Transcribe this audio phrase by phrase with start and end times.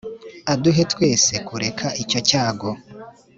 [0.53, 2.69] Aduhe twese kureka icyo cyago